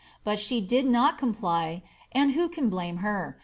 [0.23, 1.83] But she did not comply
[2.15, 3.37] (aod who can blame her